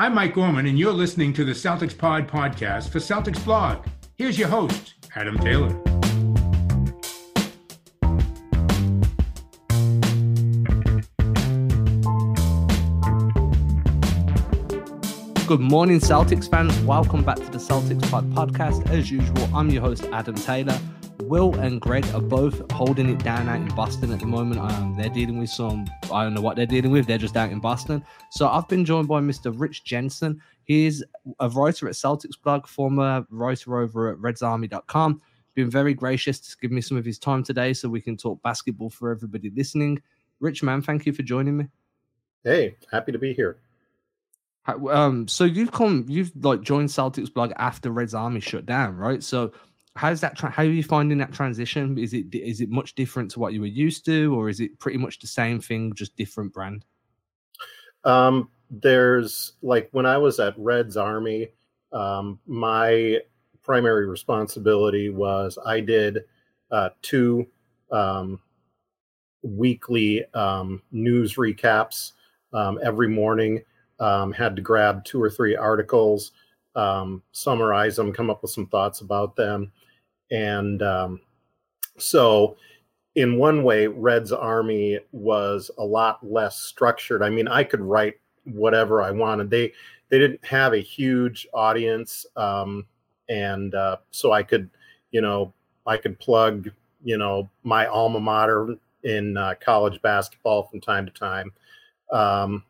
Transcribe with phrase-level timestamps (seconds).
[0.00, 3.84] I'm Mike Gorman, and you're listening to the Celtics Pod podcast for Celtics Blog.
[4.16, 5.68] Here's your host, Adam Taylor.
[15.46, 16.74] Good morning, Celtics fans.
[16.80, 18.88] Welcome back to the Celtics Pod podcast.
[18.88, 20.80] As usual, I'm your host, Adam Taylor.
[21.30, 24.60] Will and Greg are both holding it down out in Boston at the moment.
[24.60, 27.06] Um, they're dealing with some, I don't know what they're dealing with.
[27.06, 28.04] They're just out in Boston.
[28.32, 29.54] So I've been joined by Mr.
[29.56, 30.42] Rich Jensen.
[30.64, 31.04] He's
[31.38, 35.20] a writer at Celtics blog, former writer over at redsarmy.com.
[35.54, 38.42] Been very gracious to give me some of his time today so we can talk
[38.42, 40.02] basketball for everybody listening.
[40.40, 41.66] Rich, man, thank you for joining me.
[42.42, 43.58] Hey, happy to be here.
[44.66, 49.22] Um, so you've come, you've like joined Celtics blog after Reds Army shut down, right?
[49.22, 49.52] So
[49.96, 53.30] how's that tra- how are you finding that transition is it is it much different
[53.30, 56.16] to what you were used to or is it pretty much the same thing just
[56.16, 56.84] different brand
[58.04, 61.48] um there's like when i was at red's army
[61.92, 63.18] um my
[63.62, 66.20] primary responsibility was i did
[66.70, 67.46] uh two
[67.90, 68.38] um
[69.42, 72.12] weekly um news recaps
[72.52, 73.60] um every morning
[73.98, 76.30] um had to grab two or three articles
[76.74, 79.72] um, summarize them, come up with some thoughts about them.
[80.30, 81.20] And um,
[81.98, 82.56] so,
[83.16, 87.22] in one way, Red's army was a lot less structured.
[87.22, 88.14] I mean, I could write
[88.44, 89.50] whatever I wanted.
[89.50, 89.72] They
[90.08, 92.86] they didn't have a huge audience, um,
[93.28, 94.70] and uh, so I could,
[95.10, 95.52] you know,
[95.86, 96.70] I could plug,
[97.02, 101.52] you know, my alma mater in uh, college basketball from time to time.
[102.12, 102.64] Um,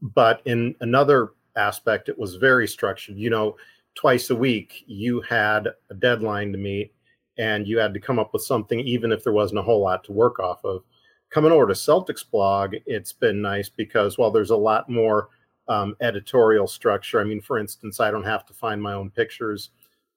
[0.00, 3.16] but in another aspect, it was very structured.
[3.16, 3.56] You know,
[3.94, 6.93] twice a week you had a deadline to meet
[7.38, 10.04] and you had to come up with something, even if there wasn't a whole lot
[10.04, 10.82] to work off of.
[11.30, 15.30] Coming over to Celtics blog, it's been nice because while there's a lot more
[15.68, 19.70] um, editorial structure, I mean, for instance, I don't have to find my own pictures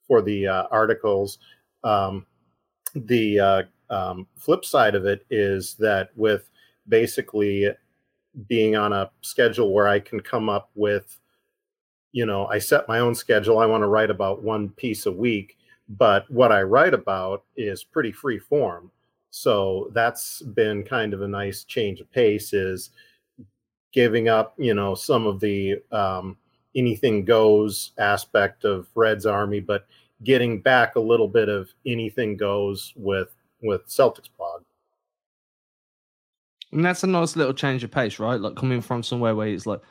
[0.08, 1.40] for the uh, articles.
[1.84, 2.26] Um,
[2.94, 6.50] the uh, um, flip side of it is that with
[6.88, 7.70] basically
[8.48, 11.20] being on a schedule where I can come up with,
[12.12, 13.60] you know, I set my own schedule.
[13.60, 15.57] I want to write about one piece a week
[15.90, 18.92] but what I write about is pretty free form.
[19.30, 22.92] So that's been kind of a nice change of pace is
[23.92, 26.38] giving up, you know, some of the um,
[26.76, 29.86] anything goes aspect of Red's Army, but
[30.24, 34.64] getting back a little bit of anything goes with with Celtics blog.
[36.72, 38.40] And that's a nice little change of pace, right?
[38.40, 39.82] Like coming from somewhere where it's like,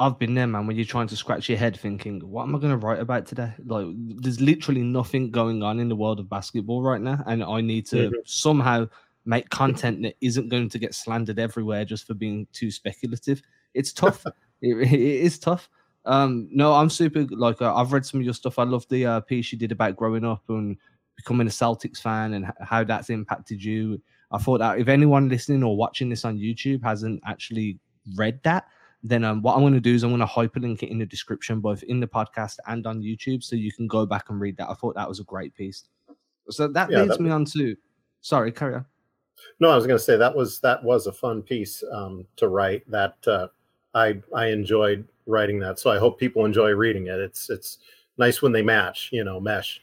[0.00, 2.58] I've been there, man, when you're trying to scratch your head thinking, what am I
[2.58, 3.52] going to write about today?
[3.64, 7.22] Like, there's literally nothing going on in the world of basketball right now.
[7.26, 8.14] And I need to mm-hmm.
[8.24, 8.88] somehow
[9.24, 13.40] make content that isn't going to get slandered everywhere just for being too speculative.
[13.72, 14.24] It's tough.
[14.62, 15.68] it, it is tough.
[16.06, 18.58] Um, no, I'm super, like, uh, I've read some of your stuff.
[18.58, 20.76] I love the uh, piece you did about growing up and
[21.16, 24.02] becoming a Celtics fan and how that's impacted you.
[24.32, 27.78] I thought that if anyone listening or watching this on YouTube hasn't actually
[28.16, 28.66] read that,
[29.06, 31.04] then um, what I'm going to do is I'm going to hyperlink it in the
[31.04, 34.56] description, both in the podcast and on YouTube, so you can go back and read
[34.56, 34.70] that.
[34.70, 35.84] I thought that was a great piece.
[36.48, 37.22] So that yeah, leads that...
[37.22, 37.76] me on to,
[38.22, 38.86] sorry, carry on.
[39.60, 42.48] No, I was going to say that was that was a fun piece um, to
[42.48, 42.90] write.
[42.90, 43.48] That uh,
[43.94, 47.20] I I enjoyed writing that, so I hope people enjoy reading it.
[47.20, 47.78] It's it's
[48.16, 49.82] nice when they match, you know, mesh.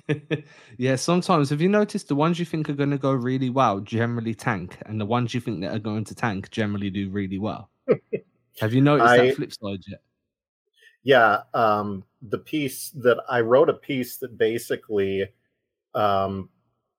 [0.78, 3.80] yeah, sometimes have you noticed the ones you think are going to go really well
[3.80, 7.40] generally tank, and the ones you think that are going to tank generally do really
[7.40, 7.68] well.
[8.60, 10.00] Have you noticed I, that flip side yet?
[11.02, 15.28] Yeah, um, the piece that I wrote a piece that basically
[15.94, 16.48] um,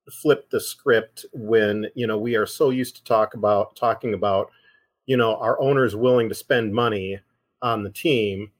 [0.10, 4.52] flipped the script when you know we are so used to talk about talking about
[5.06, 7.20] you know our owners willing to spend money
[7.62, 8.52] on the team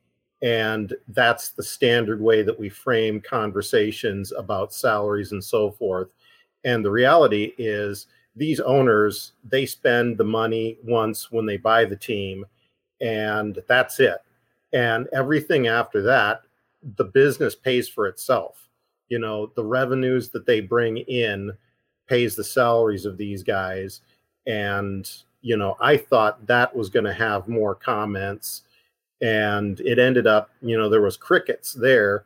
[0.42, 6.14] and that's the standard way that we frame conversations about salaries and so forth
[6.64, 11.96] and the reality is these owners they spend the money once when they buy the
[11.96, 12.44] team
[13.02, 14.18] and that's it.
[14.74, 16.42] And everything after that,
[16.98, 18.68] the business pays for itself.
[19.10, 21.52] You know, the revenues that they bring in
[22.08, 24.02] pays the salaries of these guys.
[24.48, 25.10] And,
[25.42, 28.64] you know, I thought that was going to have more comments.
[29.22, 32.26] And it ended up, you know, there was crickets there,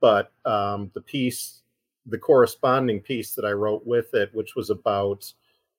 [0.00, 1.62] but um, the piece,
[2.06, 5.32] the corresponding piece that I wrote with it, which was about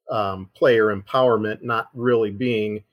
[0.10, 2.84] um, player empowerment not really being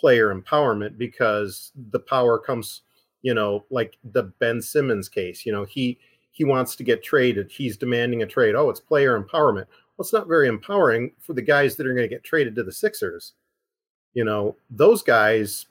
[0.00, 2.82] player empowerment because the power comes,
[3.20, 5.44] you know, like the Ben Simmons case.
[5.44, 5.98] You know, he
[6.30, 7.50] he wants to get traded.
[7.50, 8.54] He's demanding a trade.
[8.54, 9.66] Oh, it's player empowerment.
[9.66, 12.62] Well, it's not very empowering for the guys that are going to get traded to
[12.62, 13.34] the Sixers.
[14.14, 15.66] You know, those guys,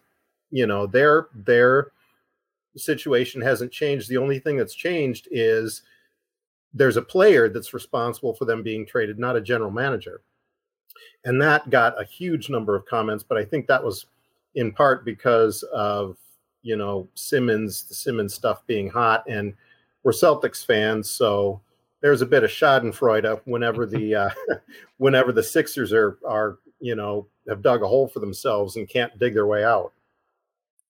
[0.52, 1.92] you know, they're they're
[2.76, 4.10] situation hasn't changed.
[4.10, 5.82] The only thing that's changed is
[6.74, 10.22] there's a player that's responsible for them being traded, not a general manager.
[11.26, 14.06] And that got a huge number of comments, but I think that was
[14.56, 16.18] in part because of,
[16.62, 19.24] you know, Simmons, the Simmons stuff being hot.
[19.28, 19.54] And
[20.04, 21.62] we're Celtics fans, so
[22.02, 24.30] there's a bit of Schadenfreude whenever the uh,
[24.98, 29.18] whenever the Sixers are are you know have dug a hole for themselves and can't
[29.20, 29.94] dig their way out.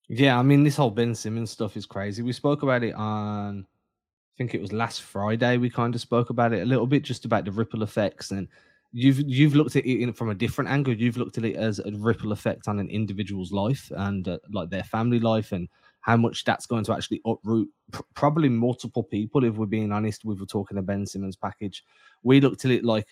[0.08, 2.22] Yeah, I mean this whole Ben Simmons stuff is crazy.
[2.22, 5.56] We spoke about it on I think it was last Friday.
[5.56, 8.48] We kind of spoke about it a little bit, just about the ripple effects, and
[8.92, 10.94] you've you've looked at it from a different angle.
[10.94, 14.70] You've looked at it as a ripple effect on an individual's life and uh, like
[14.70, 15.68] their family life and
[16.00, 19.44] how much that's going to actually uproot pr- probably multiple people.
[19.44, 21.84] If we're being honest, we were talking a Ben Simmons package.
[22.22, 23.06] We looked at it like,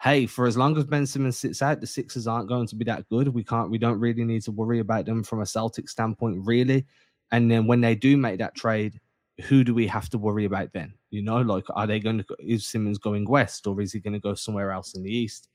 [0.00, 2.84] hey, for as long as Ben Simmons sits out, the Sixers aren't going to be
[2.86, 3.28] that good.
[3.28, 6.86] We can't, we don't really need to worry about them from a Celtic standpoint, really.
[7.30, 9.00] And then when they do make that trade,
[9.44, 10.94] who do we have to worry about then?
[11.14, 14.14] You know, like, are they going to, is Simmons going west or is he going
[14.14, 15.48] to go somewhere else in the east?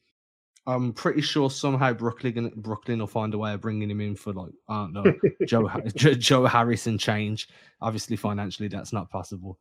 [0.65, 4.33] I'm pretty sure somehow Brooklyn Brooklyn will find a way of bringing him in for
[4.33, 5.13] like I don't know
[5.47, 7.49] Joe Joe Harrison change.
[7.81, 9.57] Obviously, financially, that's not possible.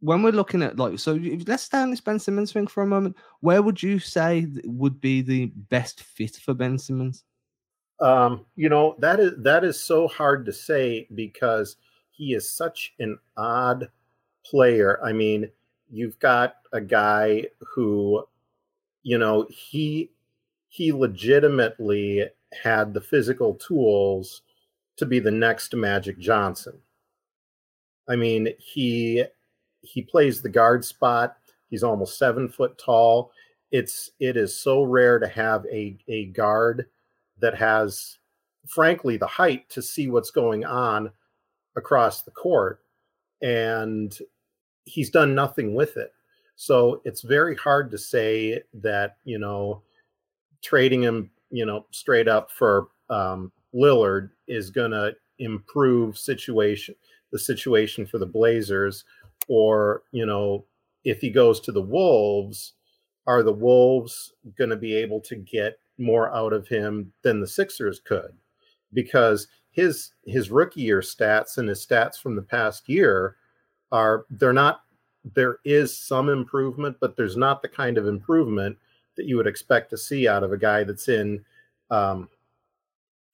[0.00, 1.14] When we're looking at like, so
[1.46, 3.16] let's stay on this Ben Simmons thing for a moment.
[3.40, 7.24] Where would you say would be the best fit for Ben Simmons?
[8.00, 11.76] Um, you know that is that is so hard to say because
[12.10, 13.88] he is such an odd
[14.50, 14.98] player.
[15.04, 15.50] I mean,
[15.90, 18.24] you've got a guy who,
[19.02, 20.10] you know, he
[20.68, 22.26] he legitimately
[22.62, 24.42] had the physical tools
[24.96, 26.78] to be the next Magic Johnson.
[28.08, 29.24] I mean, he
[29.82, 31.36] he plays the guard spot.
[31.70, 33.32] He's almost seven foot tall.
[33.70, 36.86] It's it is so rare to have a a guard
[37.40, 38.18] that has,
[38.66, 41.10] frankly, the height to see what's going on
[41.76, 42.80] across the court,
[43.42, 44.18] and
[44.88, 46.12] he's done nothing with it.
[46.56, 49.82] So it's very hard to say that you know
[50.62, 56.94] trading him, you know, straight up for um, Lillard is going to improve situation
[57.30, 59.04] the situation for the Blazers,
[59.48, 60.64] or you know,
[61.04, 62.74] if he goes to the Wolves,
[63.26, 67.46] are the Wolves going to be able to get more out of him than the
[67.46, 68.32] Sixers could?
[68.92, 73.36] Because his his rookie year stats and his stats from the past year
[73.92, 74.82] are they're not
[75.34, 78.76] there is some improvement, but there's not the kind of improvement
[79.16, 81.44] that you would expect to see out of a guy that's in.
[81.90, 82.28] Um,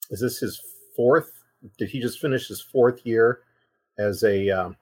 [0.09, 0.61] is this his
[0.95, 1.31] fourth?
[1.77, 3.41] Did he just finish his fourth year
[3.97, 4.77] as a um,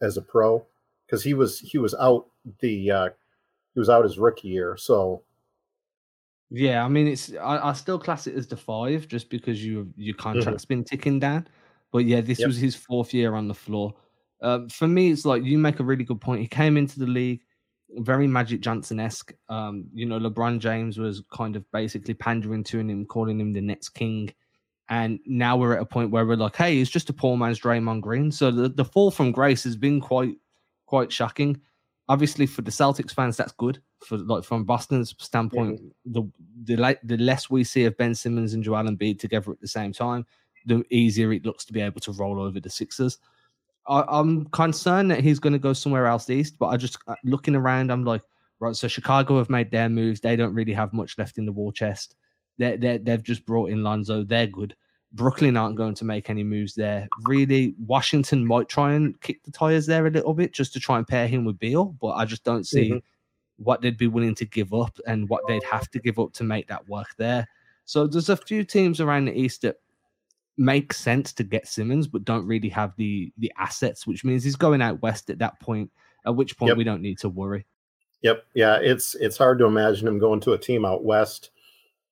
[0.00, 0.64] as a pro?
[1.06, 2.26] Because he was he was out
[2.60, 3.08] the uh,
[3.74, 4.76] he was out his rookie year.
[4.76, 5.22] So
[6.50, 9.92] yeah, I mean it's I, I still class it as the five just because you
[9.96, 10.22] your mm-hmm.
[10.22, 10.74] contract's mm-hmm.
[10.74, 11.46] been ticking down.
[11.90, 12.48] But yeah, this yep.
[12.48, 13.94] was his fourth year on the floor.
[14.40, 16.40] Uh, for me, it's like you make a really good point.
[16.40, 17.40] He came into the league
[17.96, 19.32] very Magic Johnson esque.
[19.48, 23.60] Um, you know, LeBron James was kind of basically pandering to him, calling him the
[23.60, 24.32] next king.
[24.90, 27.60] And now we're at a point where we're like, hey, he's just a poor man's
[27.60, 28.30] Draymond Green.
[28.30, 30.36] So the, the fall from grace has been quite
[30.86, 31.60] quite shocking.
[32.08, 33.82] Obviously, for the Celtics fans, that's good.
[34.02, 35.90] For like from Boston's standpoint, yeah.
[36.06, 36.22] the
[36.64, 39.92] the the less we see of Ben Simmons and Joel Embiid together at the same
[39.92, 40.24] time,
[40.64, 43.18] the easier it looks to be able to roll over the Sixers.
[43.88, 46.58] I, am concerned that he's going to go somewhere else east.
[46.58, 48.22] But I just uh, looking around, I'm like,
[48.60, 48.76] right.
[48.76, 50.20] So Chicago have made their moves.
[50.20, 52.14] They don't really have much left in the war chest.
[52.58, 54.24] They they they've just brought in Lonzo.
[54.24, 54.74] They're good.
[55.12, 57.08] Brooklyn aren't going to make any moves there.
[57.24, 60.98] Really, Washington might try and kick the tires there a little bit just to try
[60.98, 62.98] and pair him with Beal, but I just don't see mm-hmm.
[63.56, 66.44] what they'd be willing to give up and what they'd have to give up to
[66.44, 67.48] make that work there.
[67.86, 69.76] So there's a few teams around the East that
[70.58, 74.56] make sense to get Simmons, but don't really have the the assets, which means he's
[74.56, 75.90] going out west at that point.
[76.26, 76.76] At which point yep.
[76.76, 77.64] we don't need to worry.
[78.22, 78.44] Yep.
[78.54, 81.50] Yeah, it's it's hard to imagine him going to a team out west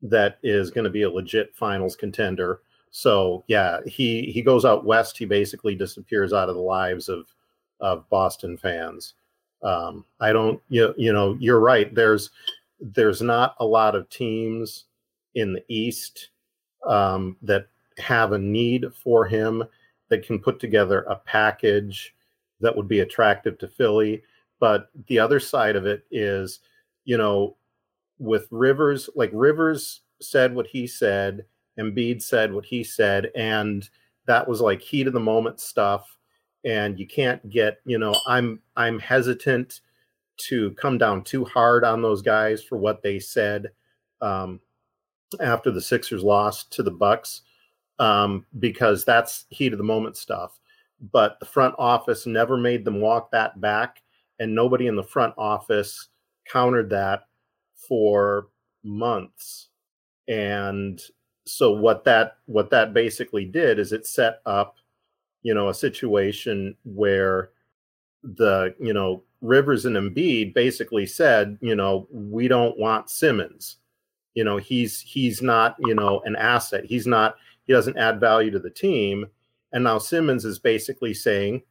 [0.02, 2.60] that is going to be a legit finals contender.
[2.90, 5.18] So yeah, he he goes out west.
[5.18, 7.26] He basically disappears out of the lives of
[7.80, 9.14] of Boston fans.
[9.62, 11.92] Um, I don't you you know you're right.
[11.94, 12.30] There's
[12.80, 14.84] there's not a lot of teams
[15.34, 16.30] in the East
[16.86, 17.66] um, that
[17.98, 19.64] have a need for him
[20.08, 22.14] that can put together a package
[22.60, 24.22] that would be attractive to Philly.
[24.60, 26.60] But the other side of it is,
[27.04, 27.56] you know,
[28.18, 31.44] with Rivers, like Rivers said what he said,
[31.78, 33.88] Embiid said what he said, and
[34.26, 36.16] that was like heat of the moment stuff.
[36.64, 39.82] And you can't get, you know, I'm I'm hesitant
[40.38, 43.70] to come down too hard on those guys for what they said
[44.20, 44.60] um,
[45.40, 47.42] after the Sixers lost to the Bucks
[47.98, 50.58] um, because that's heat of the moment stuff.
[51.12, 54.02] but the front office never made them walk that back,
[54.38, 56.08] and nobody in the front office
[56.50, 57.24] countered that
[57.74, 58.48] for
[58.82, 59.68] months.
[60.28, 61.00] And
[61.46, 64.76] so what that what that basically did is it set up,
[65.42, 67.50] you know, a situation where
[68.22, 73.76] the you know Rivers and Embiid basically said, you know, we don't want Simmons.
[74.34, 76.84] You know, he's he's not, you know, an asset.
[76.84, 77.36] He's not
[77.66, 79.26] he doesn't add value to the team.
[79.72, 81.62] And now Simmons is basically saying,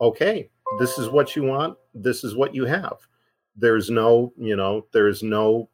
[0.00, 0.48] okay,
[0.78, 1.76] this is what you want.
[1.94, 2.98] This is what you have.
[3.56, 5.68] There's no, you know, there's no,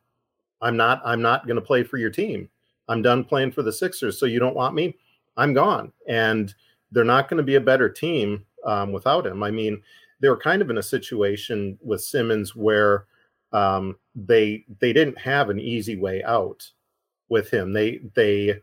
[0.60, 2.48] I'm not, I'm not going to play for your team.
[2.88, 4.18] I'm done playing for the Sixers.
[4.18, 4.96] So you don't want me?
[5.36, 5.92] I'm gone.
[6.08, 6.54] And
[6.92, 9.42] they're not going to be a better team um, without him.
[9.42, 9.80] I mean,
[10.20, 13.06] they were kind of in a situation with Simmons where
[13.52, 16.68] um, they they didn't have an easy way out
[17.28, 17.72] with him.
[17.72, 18.60] They they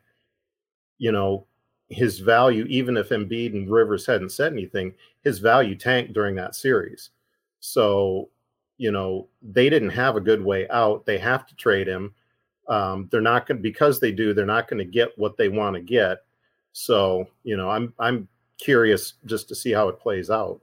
[0.98, 1.46] you know
[1.90, 6.56] his value, even if Embiid and Rivers hadn't said anything, his value tanked during that
[6.56, 7.12] series.
[7.60, 8.30] So
[8.78, 11.06] you know they didn't have a good way out.
[11.06, 12.14] They have to trade him.
[12.68, 14.34] Um, they're not going because they do.
[14.34, 16.20] They're not going to get what they want to get.
[16.74, 18.28] So you know I'm I'm
[18.60, 20.60] curious just to see how it plays out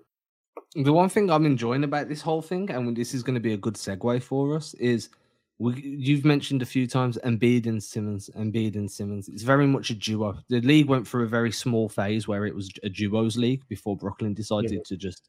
[0.75, 3.53] the one thing I'm enjoying about this whole thing, and this is going to be
[3.53, 5.11] a good segue for us, is
[5.59, 9.29] we, you've mentioned a few times Embiid and Simmons, Embiid and Simmons.
[9.29, 10.37] It's very much a duo.
[10.49, 13.97] The league went through a very small phase where it was a duos league before
[13.97, 14.81] Brooklyn decided yeah.
[14.87, 15.29] to just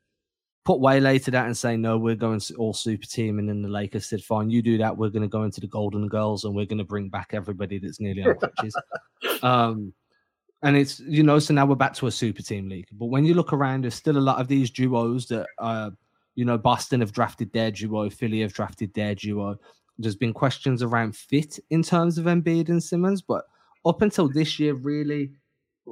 [0.65, 3.37] put Waylay to that and say, no, we're going all super team.
[3.37, 4.97] And then the Lakers said, fine, you do that.
[4.97, 7.77] We're going to go into the Golden Girls and we're going to bring back everybody
[7.77, 8.75] that's nearly on crutches.
[9.43, 9.93] um,
[10.63, 13.23] and it's you know so now we're back to a super team league but when
[13.23, 15.91] you look around there's still a lot of these duos that uh
[16.33, 19.57] you know boston have drafted their duo philly have drafted their duo
[19.97, 23.45] there's been questions around fit in terms of Embiid and Simmons but
[23.85, 25.31] up until this year really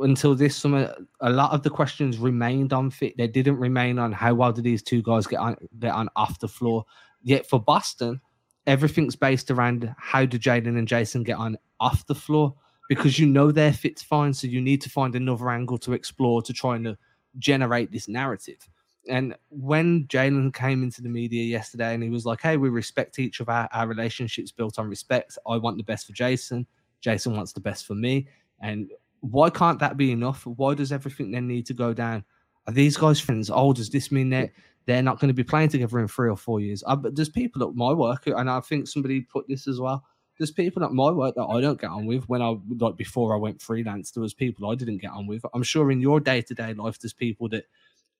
[0.02, 4.12] until this summer a lot of the questions remained on fit they didn't remain on
[4.12, 6.84] how well do these two guys get on get on off the floor
[7.22, 8.20] yet for boston
[8.66, 12.56] everything's based around how do Jaylen and Jayson get on off the floor
[12.90, 14.34] because you know their fit's fine.
[14.34, 16.96] So you need to find another angle to explore to try and uh,
[17.38, 18.70] generate this narrative.
[19.10, 23.20] And when Jaylen came into the media yesterday and he was like, Hey, we respect
[23.20, 25.38] each of our, our relationships built on respect.
[25.48, 26.66] I want the best for Jayson.
[27.02, 28.28] Jayson wants the best for me.
[28.62, 30.46] And why can't that be enough?
[30.46, 32.24] Why does everything then need to go down?
[32.68, 33.50] Are these guys friends?
[33.54, 34.52] Oh, does this mean that
[34.86, 36.84] they're not going to be playing together in three or four years?
[36.86, 40.04] Uh, I, there's people at my work, and I think somebody put this as well
[40.38, 43.34] there's people at my work that I don't get on with when I like before
[43.34, 44.12] I went freelance.
[44.12, 45.46] There was people I didn't get on with.
[45.54, 47.66] I'm sure in your day to day life, there's people that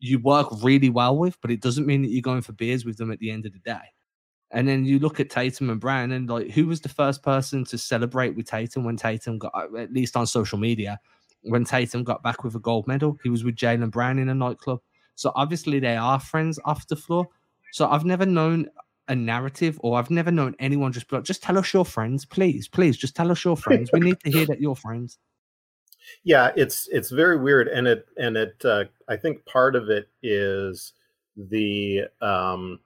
[0.04, 2.98] you work really well with, but it doesn't mean that you're going for beers with
[2.98, 3.94] them at the end of the day.
[4.52, 7.64] And then you look at Tatum and Brown, and like, who was the first person
[7.66, 11.00] to celebrate with Tatum when Tatum got, uh, at least on social media,
[11.44, 13.18] when Tatum got back with a gold medal?
[13.24, 14.82] He was with Jaylen Brown in a nightclub.
[15.16, 17.28] So obviously they are friends off the floor.
[17.72, 18.68] So I've never known
[19.08, 22.26] a narrative, or I've never known anyone just be like, just tell us your friends,
[22.26, 23.90] please, please, just tell us your friends.
[23.94, 25.18] We need to hear that you're friends.
[26.24, 30.10] Yeah, it's it's very weird, and it and it uh, I think part of it
[30.22, 30.94] is
[31.36, 32.80] the um,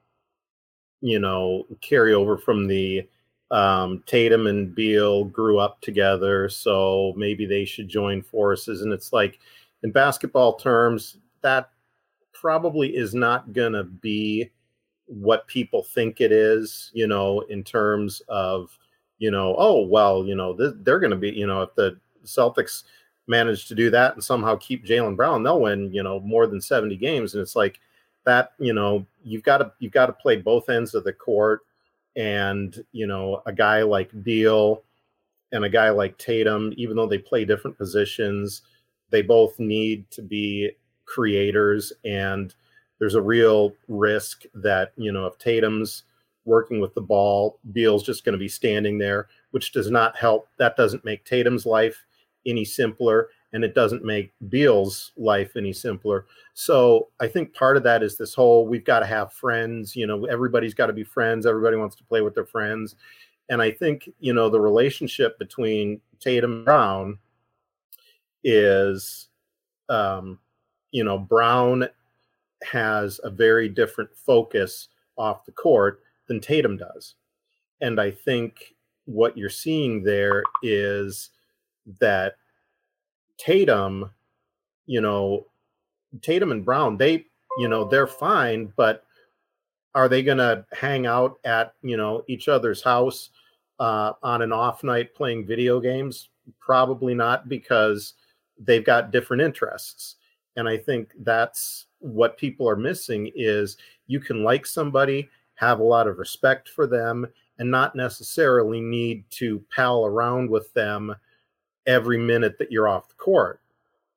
[1.02, 3.08] you know carryover from the
[3.52, 8.82] um, Tatum and Beal grew up together, so maybe they should join forces.
[8.82, 9.40] And it's like
[9.84, 11.70] in basketball terms, that
[12.34, 14.52] probably is not to be
[15.06, 18.78] what people think it is, you know, in terms of,
[19.20, 22.84] you know, oh, well, you know, they're going to be, you know, if the Celtics
[23.28, 26.62] manage to do that and somehow keep Jaylen Brown, they'll win, you know, more than
[26.62, 27.34] 70 games.
[27.34, 27.80] And it's like
[28.26, 31.62] that, you know, you've got to, you've got to play both ends of the court.
[32.16, 34.84] And, you know, a guy like Beal
[35.52, 38.64] and a guy like Tatum, even though they play different positions,
[39.10, 40.72] they both need to be
[41.06, 42.54] creators and,
[43.00, 46.04] there's a real risk that you know if Tatum's
[46.46, 50.48] working with the ball, Beal's just going to be standing there, which does not help.
[50.58, 52.06] That doesn't make Tatum's life
[52.48, 56.25] any simpler, and it doesn't make Beal's life any simpler.
[56.54, 59.96] So I think part of that is this whole we've got to have friends.
[59.96, 61.46] You know, everybody's got to be friends.
[61.46, 62.96] Everybody wants to play with their friends,
[63.50, 67.20] and I think you know the relationship between Tatum and Brown
[68.44, 69.27] is,
[69.89, 70.39] um,
[70.92, 71.88] you know, Brown
[72.63, 74.88] has a very different focus
[75.18, 77.16] off the court than Tatum does.
[77.82, 78.75] And I think
[79.06, 81.30] what you're seeing there is
[82.00, 82.36] that
[83.38, 84.12] Tatum,
[84.86, 85.46] you know,
[86.22, 87.25] Tatum and Brown, they,
[87.58, 89.03] you know, they're fine, but
[89.96, 93.29] are they going to hang out at, you know, each other's house
[93.79, 96.29] uh, on an off night playing video games?
[96.60, 98.13] Probably not because
[98.60, 100.15] they've got different interests
[100.58, 103.77] and I think that's what people are missing is
[104.08, 107.25] you can like somebody, have a lot of respect for them,
[107.60, 111.15] and not necessarily need to pal around with them
[111.88, 113.62] every minute that you're off the court.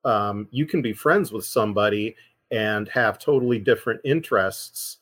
[0.05, 2.15] Um, you can be friends with somebody
[2.51, 4.97] and have totally different interests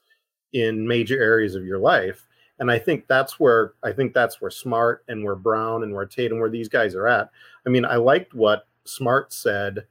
[0.53, 2.25] in major areas of your life.
[2.59, 6.05] And I think that's where I think that's where Smart and where Brown and where
[6.05, 7.29] Tatum, where these guys are at.
[7.65, 9.85] I mean, I liked what Smart said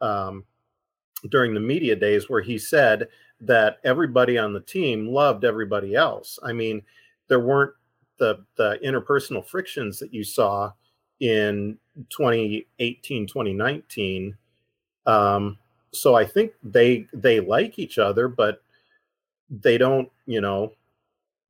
[0.00, 0.44] um,
[1.30, 3.08] during the media days, where he said
[3.40, 6.38] that everybody on the team loved everybody else.
[6.44, 6.82] I mean,
[7.26, 7.74] there weren't
[8.18, 10.70] the the interpersonal frictions that you saw
[11.18, 11.76] in
[12.08, 14.36] 2018 2019
[15.06, 15.58] um,
[15.92, 18.62] so i think they they like each other but
[19.50, 20.72] they don't you know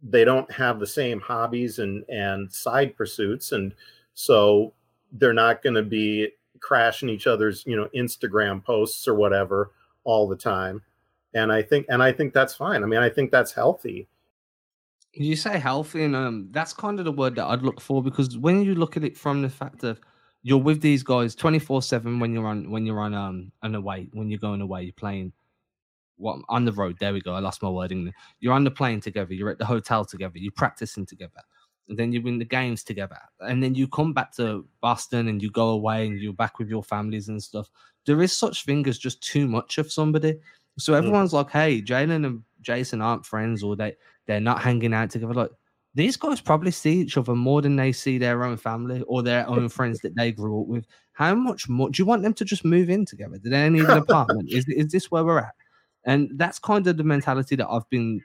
[0.03, 3.53] they don't have the same hobbies and and side pursuits.
[3.53, 3.75] And
[4.15, 4.73] so
[5.13, 6.29] they're not going to be
[6.61, 9.73] crashing each other's you know instagram posts or whatever
[10.05, 10.83] all the time.
[11.35, 12.83] And i think and i think that's fine.
[12.83, 14.09] I mean i think that's healthy.
[15.15, 18.39] You say healthy and um that's kind of the word that i'd look for because
[18.39, 20.01] when you look at it from the fact of
[20.43, 24.09] you're with these guys 24 7 when you're on when you're on um an away
[24.13, 25.33] when you're going away you're playing
[26.23, 26.97] what on the road.
[26.99, 27.35] There we go.
[27.35, 28.13] I lost my wording.
[28.41, 29.35] You're on the plane together.
[29.35, 30.39] You're at the hotel together.
[30.39, 31.41] You're practicing together.
[31.89, 33.19] And then you win the games together.
[33.41, 36.69] And then you come back to Boston and you go away and you're back with
[36.69, 37.69] your families and stuff.
[38.07, 40.39] There is such thing as just too much of somebody.
[40.79, 40.99] So mm.
[40.99, 41.35] everyone's mm.
[41.35, 43.97] like, hey, Jaylen and jayson aren't friends or they,
[44.27, 45.35] they're not hanging out together.
[45.35, 45.51] Like,
[45.95, 49.49] these guys probably see each other more than they see their own family or their
[49.49, 50.87] own friends that they grew up with.
[51.13, 53.39] How much more do you want them to just move in together?
[53.39, 54.51] Do they need an apartment?
[54.51, 55.55] Is, is this where we're at?
[56.05, 58.21] And that's kind of the mentality that I've been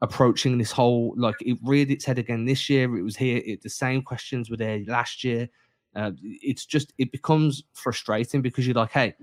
[0.00, 2.96] approaching this whole like it reared its head again this year.
[2.96, 3.42] It was here.
[3.44, 5.48] It, the same questions were there last year.
[5.96, 9.14] Uh, it's just it becomes frustrating because you're like, hey,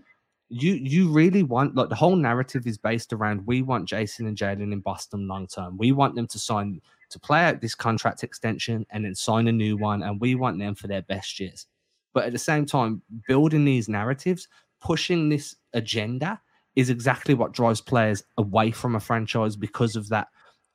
[0.49, 4.37] you you really want like the whole narrative is based around we want Jayson and
[4.37, 5.77] Jaylen in Boston long term.
[5.77, 9.51] We want them to sign to play out this contract extension and then sign a
[9.51, 11.67] new one, and we want them for their best years.
[12.13, 14.47] But at the same time, building these narratives,
[14.81, 16.39] pushing this agenda
[16.75, 20.27] is exactly what drives players away from a franchise because of that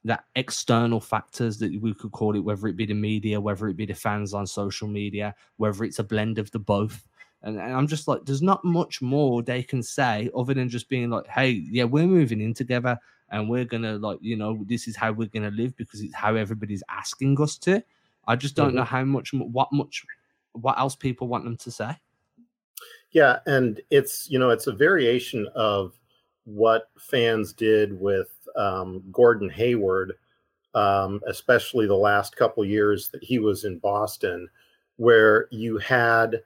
[0.04, 3.76] that external factors that we could call it, whether it be the media, whether it
[3.76, 7.06] be the fans on social media, whether it's a blend of the both.
[7.42, 10.88] And, and, I'm just like, there's not much more they can say other than just
[10.88, 12.98] being like, hey, yeah, we're moving in together
[13.30, 16.34] and we're gonna like, you know, this is how we're gonna live because it's how
[16.34, 17.82] everybody's asking us to.
[18.26, 18.76] I just don't mm-hmm.
[18.76, 20.04] know how much, what much,
[20.52, 21.96] what else people want them to say.
[23.10, 25.94] Yeah, and it's you know it's a variation of
[26.44, 30.14] what fans did with um, Gordon Hayward,
[30.74, 34.48] um, especially the last couple years that he was in Boston,
[34.96, 36.42] where you had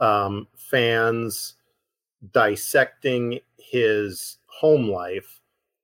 [0.00, 1.54] um, fans
[2.32, 5.41] dissecting his home life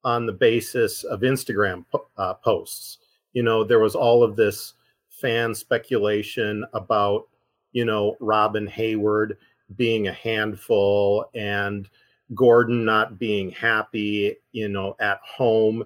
[0.08, 1.84] on the basis of Instagram
[2.16, 2.96] uh, posts.
[3.34, 4.72] You know, there was all of this
[5.10, 7.28] fan speculation about,
[7.72, 9.36] you know, Robyn Hayward
[9.76, 11.90] being a handful and
[12.34, 15.84] Gordon not being happy, you know, at home.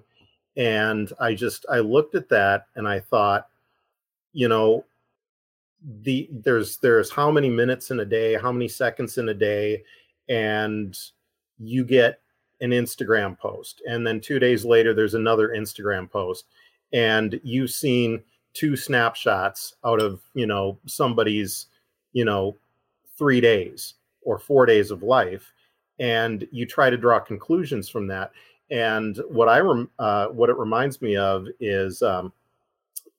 [0.55, 3.49] And I just I looked at that and I thought,
[4.31, 4.85] you know,
[6.01, 9.83] the there's there's how many minutes in a day, how many seconds in a day,
[10.29, 10.97] and
[11.59, 12.22] you get
[12.63, 13.81] an Instagram post.
[13.87, 16.45] And then two days later, there's another Instagram post.
[16.91, 18.23] And you've seen
[18.53, 21.67] two snapshots out of, you know, somebody's,
[22.13, 22.57] you know,
[23.17, 25.51] three days or four days of life
[25.99, 28.31] and you try to draw conclusions from that
[28.71, 32.33] and what i rem- uh, what it reminds me of is um,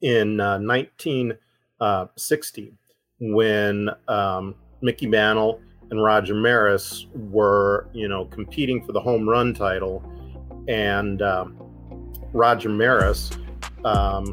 [0.00, 1.38] in uh, 1960
[1.80, 2.06] uh,
[3.20, 9.54] when um, mickey mantle and roger maris were you know competing for the home run
[9.54, 10.02] title.
[10.66, 11.56] And um,
[12.32, 13.30] roger maris
[13.84, 14.32] um,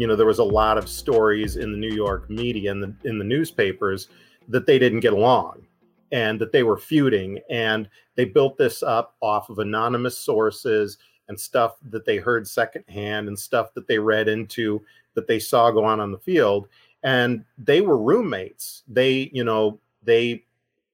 [0.00, 3.18] you know there was a lot of stories in the New York media and in
[3.18, 4.08] the newspapers
[4.48, 5.66] that they didn't get along
[6.10, 7.38] and that they were feuding.
[7.50, 10.96] And they built this up off of anonymous sources
[11.28, 14.82] and stuff that they heard secondhand and stuff that they read into
[15.12, 16.68] that they saw go on on the field.
[17.02, 18.84] And they were roommates.
[18.88, 20.46] They you know they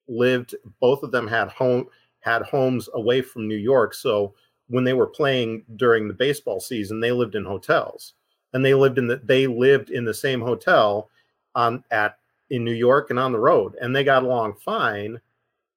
[0.09, 1.87] lived both of them had home
[2.21, 3.95] had homes away from New York.
[3.95, 4.35] So
[4.67, 8.15] when they were playing during the baseball season they lived in hotels
[8.57, 11.11] and they lived in the they lived in the same hotel
[11.55, 12.17] on at
[12.49, 15.21] in New York and on the road, and they got along fine.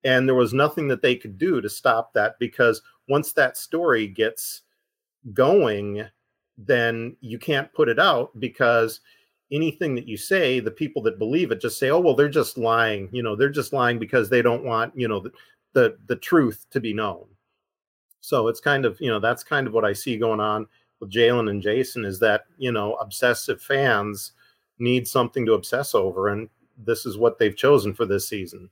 [0.06, 4.08] And there was nothing that they could do to stop that because once that story
[4.08, 4.62] gets
[5.34, 6.06] going,
[6.58, 9.02] then you can't put it out because
[9.52, 12.58] anything that you say, the people that believe it just say, "Oh, well, they're just
[12.58, 15.32] lying." You know, they're just lying because they don't want you know the
[15.74, 17.26] the, the truth to be known.
[18.22, 20.66] So it's kind of you know that's kind of what I see going on
[21.00, 24.34] with Jaylen and Jayson is that you know obsessive fans
[24.80, 28.70] need something to obsess over, and this is what they've chosen for this season.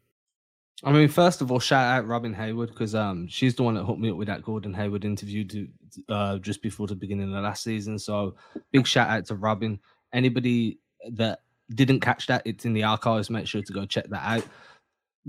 [0.84, 3.84] I mean, first of all, shout out Robyn Hayward because um she's the one that
[3.84, 5.68] hooked me up with that Gordon Hayward interview to
[6.10, 7.98] uh just before the beginning of last season.
[7.98, 8.36] So
[8.72, 9.80] big shout out to Robyn.
[10.13, 10.80] Anybody
[11.12, 11.42] that
[11.74, 13.30] didn't catch that, it's in the archives.
[13.30, 14.46] Make sure to go check that out.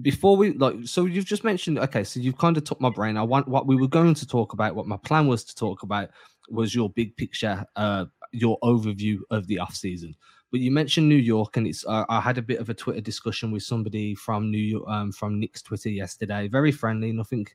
[0.00, 3.16] Before we like, so you've just mentioned okay, so you've kind of took my brain.
[3.16, 4.74] I want what we were going to talk about.
[4.74, 6.10] What my plan was to talk about
[6.50, 10.14] was your big picture, uh, your overview of the off season.
[10.50, 13.00] But you mentioned New York, and it's uh, I had a bit of a Twitter
[13.00, 16.48] discussion with somebody from New York, um, from Knicks Twitter yesterday.
[16.48, 17.46] Very friendly, nothing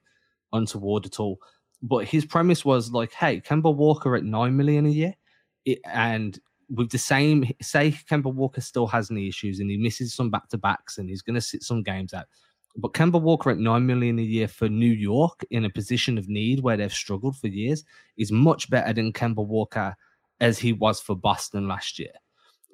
[0.51, 1.39] untoward at all.
[1.82, 5.15] But his premise was like, "Hey, Kemba Walker at nine million a year,
[5.65, 10.13] it, and with the same say Kemba Walker still has any issues and he misses
[10.13, 12.25] some back to backs and he's going to sit some games out.
[12.75, 16.27] But Kemba Walker at nine million a year for New York in a position of
[16.27, 17.83] need where they've struggled for years
[18.17, 19.95] is much better than Kemba Walker
[20.39, 22.13] as he was for Boston last year.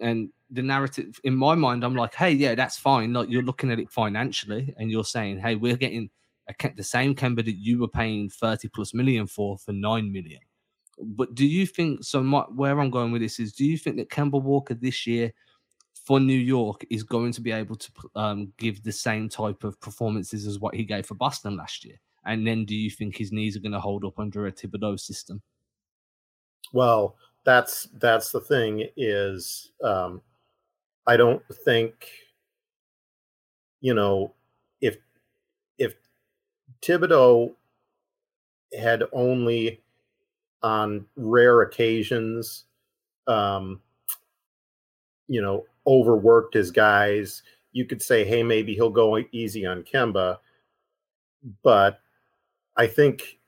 [0.01, 3.11] And the narrative in my mind, I'm like, hey, yeah, that's fine.
[3.11, 6.09] Like you're looking at it financially, and you're saying, hey, we're getting
[6.49, 10.39] a, the same Kemba that you were paying 30 plus million for for nine million.
[11.01, 12.23] But do you think so?
[12.23, 15.33] My, where I'm going with this is, do you think that Kemba Walker this year
[16.09, 19.79] for New York is going to be able to um, give the same type of
[19.79, 22.01] performances as what he gave for Boston last year?
[22.25, 24.99] And then, do you think his knees are going to hold up under a Thibodeau
[24.99, 25.39] system?
[26.73, 30.23] Well, that's that's the thing is um,
[31.05, 32.09] I don't think
[33.79, 34.33] you know
[34.81, 34.97] if
[35.77, 35.93] if
[36.81, 37.53] Thibodeau
[38.75, 39.79] had only
[40.63, 42.65] on rare occasions
[43.27, 43.79] um,
[45.27, 47.43] you know overworked his guys.
[47.71, 50.37] You could say hey maybe he'll go easy on Kemba.
[51.63, 51.99] But
[52.75, 53.39] I think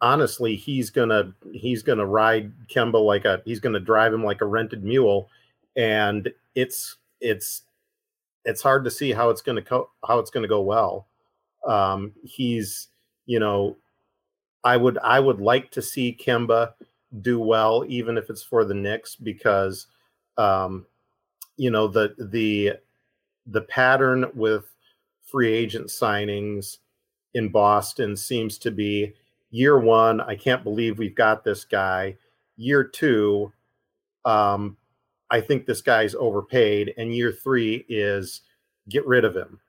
[0.00, 4.46] honestly, he's gonna he's gonna ride Kemba like a he's gonna drive him like a
[4.46, 5.28] rented mule,
[5.76, 7.62] and it's it's
[8.44, 11.06] it's hard to see how it's gonna co- how it's gonna go well.
[11.66, 12.88] Um, he's
[13.26, 13.76] you know,
[14.64, 16.72] I would I would like to see Kemba
[17.20, 19.86] do well, even if it's for the Knicks, because
[20.36, 20.86] um,
[21.58, 22.74] you know the the
[23.46, 24.74] the pattern with
[25.22, 26.78] free agent signings
[27.34, 29.14] in Boston seems to be
[29.50, 32.16] year one, I can't believe we've got this guy.
[32.56, 33.52] Year two,
[34.24, 34.76] um,
[35.30, 36.94] I think this guy's overpaid.
[36.96, 38.42] And year three is
[38.88, 39.60] get rid of him.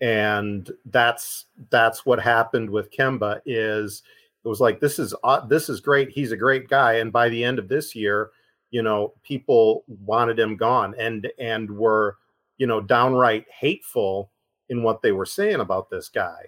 [0.00, 3.40] And that's that's what happened with Kemba.
[3.44, 4.02] Is
[4.44, 6.10] it was like this is uh, this is great.
[6.10, 6.94] He's a great guy.
[6.94, 8.30] And by the end of this year,
[8.70, 12.16] you know, people wanted him gone and and were
[12.58, 14.30] you know downright hateful
[14.68, 16.46] in what they were saying about this guy.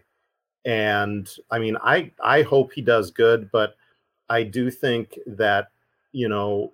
[0.65, 3.77] And I mean, I I hope he does good, but
[4.29, 5.69] I do think that
[6.13, 6.73] you know,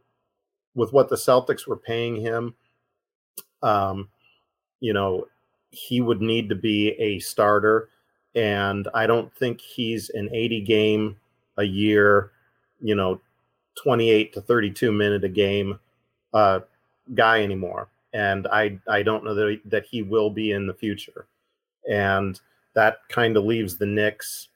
[0.74, 2.54] with what the Celtics were paying him,
[3.62, 4.08] um,
[4.80, 5.26] you know,
[5.70, 7.90] he would need to be a starter,
[8.34, 11.16] and I don't think he's an 80 game
[11.58, 12.32] a year,
[12.80, 13.20] you know,
[13.82, 15.78] 28 to 32 minute a game
[16.34, 16.60] uh,
[17.14, 21.26] guy anymore, and I I don't know that that he will be in the future,
[21.90, 22.40] and
[22.74, 24.48] that kind of leaves the Knicks,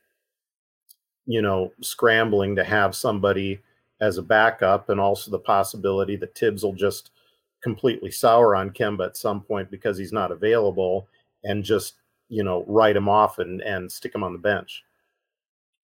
[1.26, 3.60] you know, scrambling to have somebody
[4.00, 7.10] as a backup, and also the possibility that Thibs will just
[7.62, 11.08] completely sour on Kemba at some point because he's not available,
[11.44, 11.94] and just
[12.28, 14.84] you know write him off and and stick him on the bench.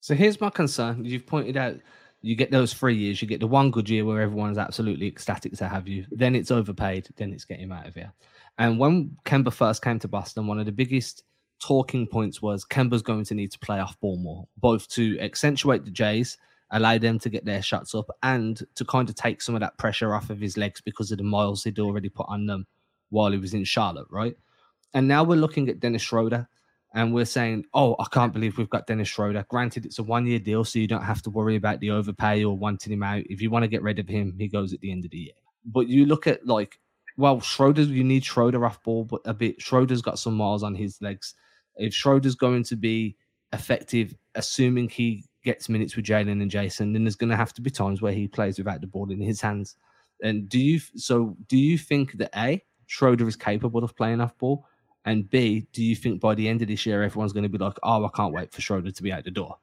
[0.00, 1.04] So here's my concern.
[1.04, 1.76] You've pointed out
[2.22, 5.56] you get those three years, you get the one good year where everyone's absolutely ecstatic
[5.56, 6.06] to have you.
[6.10, 7.08] Then it's overpaid.
[7.16, 8.12] Then it's getting out of here.
[8.58, 11.24] And when Kemba first came to Boston, one of the biggest
[11.60, 15.84] talking points was Kemba's going to need to play off ball more, both to accentuate
[15.84, 16.36] the Jays,
[16.70, 19.78] allow them to get their shots up, and to kind of take some of that
[19.78, 22.66] pressure off of his legs because of the miles he'd already put on them
[23.08, 24.36] while he was in Charlotte, right?
[24.92, 26.48] And now we're looking at Dennis Schroeder
[26.94, 29.44] and we're saying, oh, I can't believe we've got Dennis Schroeder.
[29.48, 32.44] Granted, it's a one year deal, so you don't have to worry about the overpay
[32.44, 33.22] or wanting him out.
[33.26, 35.18] If you want to get rid of him, he goes at the end of the
[35.18, 35.34] year.
[35.64, 36.80] But you look at like,
[37.16, 39.60] well, Schroeder, you need Schroeder off ball, but a bit.
[39.60, 41.34] Schroeder's got some miles on his legs
[41.80, 43.16] if Schroeder's going to be
[43.52, 47.62] effective, assuming he gets minutes with Jaylen and Jayson, then there's going to have to
[47.62, 49.76] be times where he plays without the ball in his hands.
[50.22, 54.36] And do you so do you think that A, Schroeder is capable of playing off
[54.36, 54.66] ball?
[55.04, 57.58] And B, do you think by the end of this year everyone's going to be
[57.58, 59.58] like, oh, I can't wait for Schroeder to be out the door?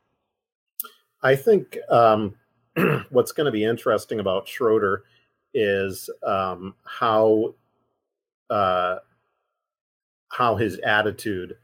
[1.21, 2.36] I think um,
[3.10, 5.04] what's going to be interesting about Schroeder
[5.54, 7.56] is um, how
[8.50, 8.97] uh,
[10.30, 11.58] how his attitude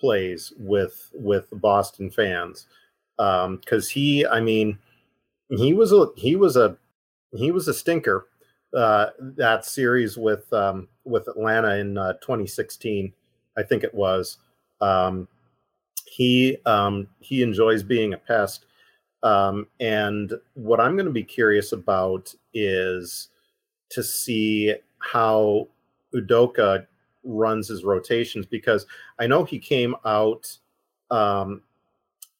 [0.00, 2.66] plays with with Boston fans
[3.16, 4.78] because um, he, I mean,
[5.48, 6.76] he was a he was a
[7.32, 8.28] he was a stinker
[8.74, 13.12] uh, that series with um, with Atlanta in uh, 2016,
[13.56, 14.38] I think it was.
[14.80, 15.28] Um,
[16.06, 18.66] he um, he enjoys being a pest,
[19.22, 23.28] um, and what I'm going to be curious about is
[23.90, 25.68] to see how
[26.14, 26.86] Udoka
[27.24, 28.86] runs his rotations because
[29.18, 30.56] I know he came out.
[31.10, 31.62] Um,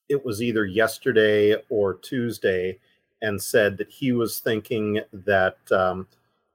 [0.09, 2.79] it was either yesterday or Tuesday,
[3.23, 6.07] and said that he was thinking that um,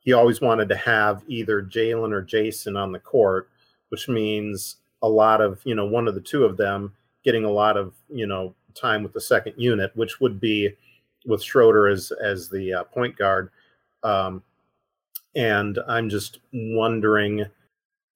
[0.08, 3.50] he always wanted to have either Jaylen or Jayson on the court,
[3.90, 6.94] which means a lot of you know one of the two of them
[7.26, 10.70] getting a lot of you know time with the second unit, which would be
[11.26, 13.50] with Schroeder as as the uh, point guard.
[14.02, 14.44] Um,
[15.36, 17.46] and I'm just wondering,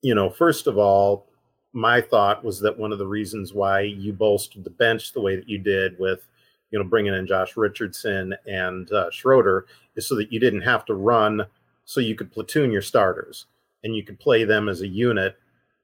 [0.01, 1.27] you know, first of all,
[1.73, 5.35] my thought was that one of the reasons why you bolstered the bench the way
[5.35, 6.25] that you did with,
[6.69, 9.65] you know, bringing in Josh Richardson and uh, Schroeder
[9.97, 11.45] is so that you didn't have to run,
[11.85, 13.45] so you could platoon your starters
[13.83, 15.37] and you could play them as a unit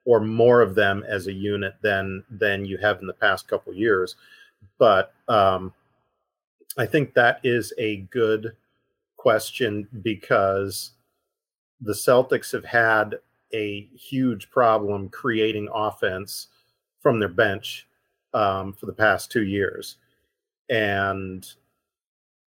[0.06, 3.74] or more of them as a unit than than you have in the past couple
[3.74, 4.16] years.
[4.78, 5.74] But um,
[6.78, 8.56] I think that is a good
[9.18, 10.92] question because
[11.82, 13.20] the Celtics have had
[13.54, 16.48] a huge problem creating offense
[17.02, 17.88] from their bench
[18.34, 19.98] um, for the past two years.
[20.70, 21.46] And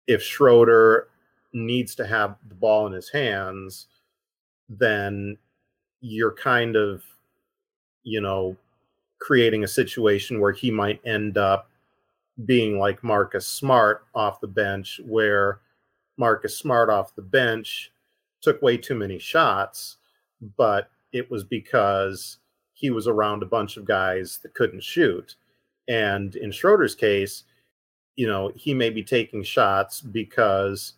[0.07, 1.07] if Schroeder
[1.53, 3.87] needs to have the ball in his hands,
[4.69, 5.37] then
[6.01, 7.03] you're kind of,
[8.03, 8.55] you know,
[9.19, 11.69] creating a situation where he might end up
[12.45, 15.59] being like Marcus Smart off the bench, where
[16.17, 17.91] Marcus Smart off the bench
[18.41, 19.97] took way too many shots,
[20.55, 22.37] but it was because
[22.73, 25.35] he was around a bunch of guys that couldn't shoot.
[25.89, 27.43] And in Schroeder's case,
[28.15, 30.93] you know, he may be taking shots because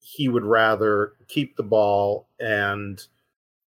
[0.00, 3.06] he would rather keep the ball and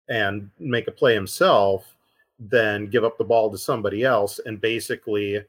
[0.10, 1.96] and make a play himself
[2.40, 5.44] than give up the ball to somebody else and basically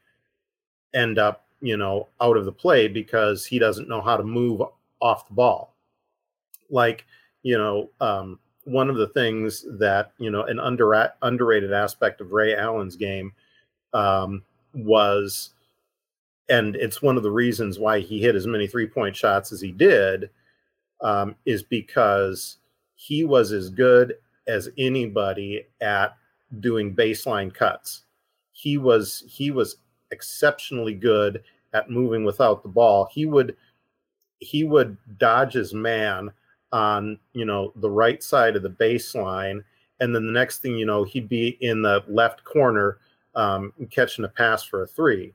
[0.93, 4.61] end up you know, out of the play because he doesn't know how to move
[4.99, 5.73] off the ball.
[6.69, 7.05] Like,
[7.43, 12.31] you know, um, one of the things that, you know, an under, underrated aspect of
[12.31, 13.33] Ray Allen's game
[13.93, 15.51] um, was,
[16.49, 19.61] and it's one of the reasons why he hit as many three point shots as
[19.61, 20.29] he did,
[21.01, 22.57] um, is because
[22.95, 24.15] he was as good
[24.47, 26.15] as anybody at
[26.59, 28.03] doing baseline cuts.
[28.51, 29.77] He was he was
[30.11, 33.07] exceptionally good at moving without the ball.
[33.11, 33.55] He would
[34.39, 36.31] he would dodge his man
[36.71, 39.63] on you know the right side of the baseline,
[39.99, 42.97] and then the next thing you know, he'd be in the left corner
[43.35, 45.33] um, catching a pass for a three.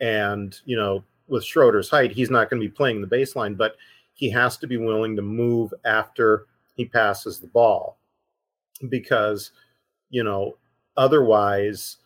[0.00, 3.76] And you know, with Schroeder's height, he's not going to be playing the baseline, but
[4.18, 7.96] he has to be willing to move after he passes the ball.
[8.88, 9.52] Because
[10.10, 10.56] you know
[10.96, 11.96] otherwise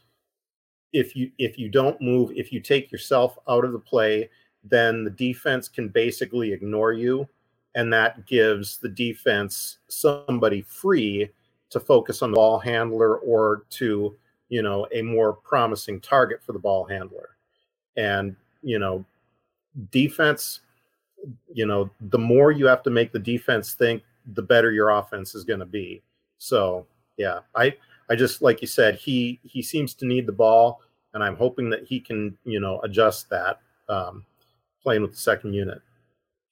[0.92, 4.28] if you if you don't move, if you take yourself out of the play,
[4.62, 7.28] then the defense can basically ignore you,
[7.74, 11.30] and that gives the defense somebody free
[11.70, 14.14] to focus on the ball handler or to
[14.50, 17.30] you know a more promising target for the ball handler,
[17.96, 19.04] and you know
[19.90, 20.60] defense
[21.52, 24.02] you know the more you have to make the defense think
[24.34, 26.02] the better your offense is going to be
[26.38, 27.74] so yeah i
[28.12, 30.82] I just like you said, he he seems to need the ball,
[31.14, 34.26] and I'm hoping that he can, you know, adjust that um,
[34.82, 35.80] playing with the second unit.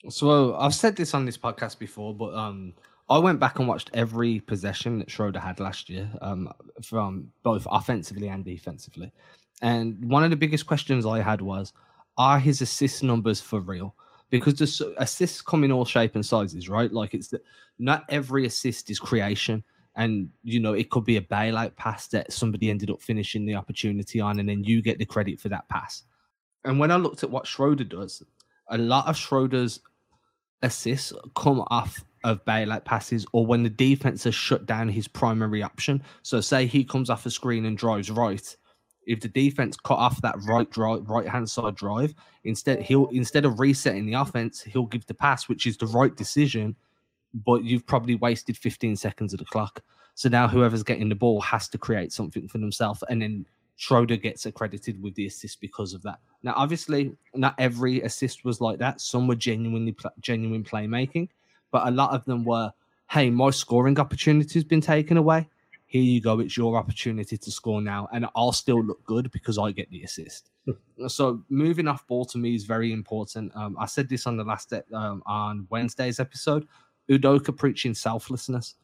[0.09, 2.73] So I've said this on this podcast before, but um,
[3.11, 6.51] I went back and watched every possession that Schroeder had last year, um,
[6.83, 9.13] from both offensively and defensively.
[9.61, 11.75] And one of the biggest questions I had was,
[12.17, 13.95] are his assist numbers for real?
[14.31, 16.93] Because the assists come in all shape and sizes, right?
[16.93, 17.41] Like it's the,
[17.79, 19.65] not every assist is creation
[19.97, 23.55] and you know it could be a bailout pass that somebody ended up finishing the
[23.55, 26.05] opportunity on, and then you get the credit for that pass.
[26.65, 28.23] And when I looked at what Schroeder does,
[28.69, 29.81] a lot of Schroeder's
[30.63, 35.63] assists come off of bailout passes or when the defense has shut down his primary
[35.63, 36.03] option.
[36.23, 38.57] So say he comes off a screen and drives right.
[39.07, 43.45] If the defense cut off that right drive, right hand side drive, instead he'll instead
[43.45, 46.77] of resetting the offense, he'll give the pass, which is the right decision
[47.35, 49.83] but you've probably wasted 15 seconds of the clock.
[50.15, 54.17] So now whoever's getting the ball has to create something for themselves, and then Schroeder
[54.17, 56.19] gets accredited with the assist because of that.
[56.43, 59.01] Now, obviously, not every assist was like that.
[59.01, 61.29] Some were genuinely genuine playmaking,
[61.71, 62.73] but a lot of them were,
[63.09, 65.49] "Hey, my scoring opportunity has been taken away.
[65.91, 66.39] Here you go.
[66.39, 70.05] It's your opportunity to score now, and I'll still look good because I get the
[70.05, 70.51] assist."
[71.09, 73.51] so moving off ball to me is very important.
[73.57, 76.69] Um, I said this on the last um, on Wednesday's episode.
[77.11, 78.77] Udoka preaching selflessness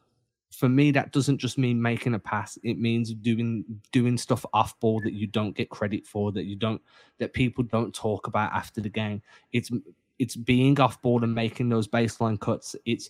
[0.51, 4.79] for me that doesn't just mean making a pass it means doing doing stuff off
[4.79, 6.81] ball that you don't get credit for that you don't
[7.19, 9.71] that people don't talk about after the game it's
[10.19, 13.09] it's being off ball and making those baseline cuts it's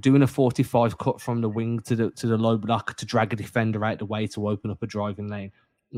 [0.00, 3.32] doing a 45 cut from the wing to the to the low block to drag
[3.32, 5.50] a defender out the way to open up a driving lane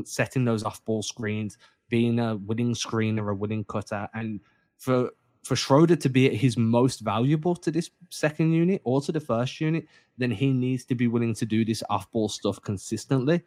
[0.05, 1.57] setting those off ball screens
[1.89, 4.39] being a winning screener a winning cutter and
[4.77, 5.09] for
[5.43, 9.19] for Schroder to be at his most valuable to this second unit or to the
[9.19, 9.85] first unit,
[10.17, 13.41] then he needs to be willing to do this off ball stuff consistently.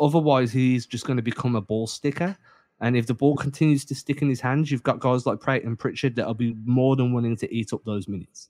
[0.00, 2.36] Otherwise, he's just going to become a ball sticker.
[2.80, 5.64] And if the ball continues to stick in his hands, you've got guys like Pratt
[5.64, 8.48] and Pritchard that'll be more than willing to eat up those minutes.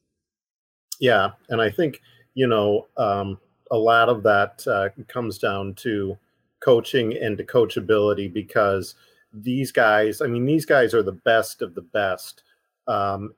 [1.03, 1.33] Yeah.
[1.49, 2.01] And I think,
[2.35, 3.37] you know, um,
[3.73, 6.17] a lot of that uh, comes down to
[6.61, 8.95] coaching and to coachability because
[9.33, 12.45] these guys, I mean, these guys are the best of the best
[12.87, 13.35] um,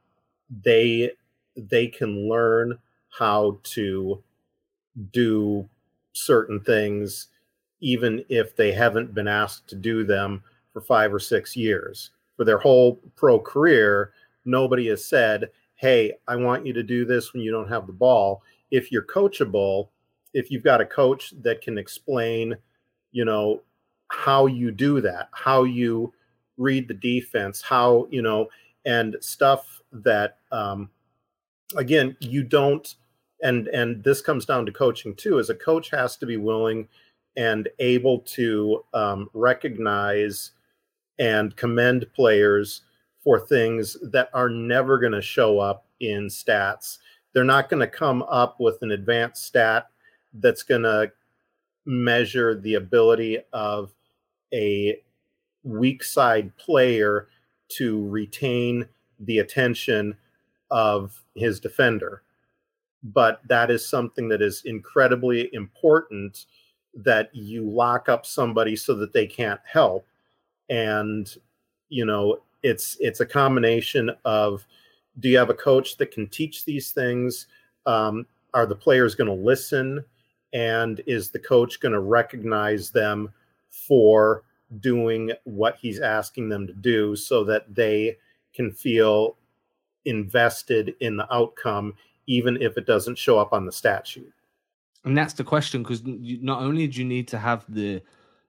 [0.62, 1.12] they
[1.56, 2.78] they can learn
[3.18, 4.22] how to
[5.12, 5.66] do
[6.12, 7.28] certain things
[7.80, 12.44] even if they haven't been asked to do them for five or six years for
[12.44, 14.12] their whole pro career
[14.44, 15.50] nobody has said
[15.84, 18.42] hey i want you to do this when you don't have the ball.
[18.70, 19.88] If you're coachable
[20.32, 22.56] if you've got a coach that can explain
[23.12, 23.60] you know
[24.08, 26.10] how you do that how you
[26.56, 28.48] read the defense how you know
[28.86, 30.88] and stuff that um,
[31.76, 32.94] again you don't
[33.42, 36.88] and and this comes down to coaching too as a coach has to be willing
[37.36, 40.52] and able to um, recognize
[41.18, 42.80] and commend players
[43.24, 46.98] for things that are never going to show up in stats
[47.34, 49.88] they're not going to come up with an advanced stat
[50.34, 51.12] that's going to
[51.84, 53.92] measure the ability of
[54.54, 54.96] a
[55.64, 57.28] weak side player
[57.68, 58.86] to retain
[59.20, 60.16] the attention
[60.70, 62.22] of his defender.
[63.02, 66.46] But that is something that is incredibly important
[66.94, 70.06] that you lock up somebody so that they can't help.
[70.70, 71.28] And,
[71.88, 74.66] you know, it's it's a combination of
[75.20, 77.46] do you have a coach that can teach these things?
[77.86, 80.04] Um, are the players going to listen?
[80.52, 83.30] And is the coach going to recognize them
[83.70, 84.42] for
[84.80, 88.16] doing what he's asking them to do so that they
[88.54, 89.36] can feel
[90.04, 91.94] invested in the outcome,
[92.26, 94.32] even if it doesn't show up on the stat sheet.
[95.04, 98.00] And that's the question because not only do you need to have the